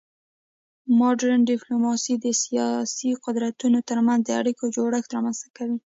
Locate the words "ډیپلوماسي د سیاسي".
1.51-3.09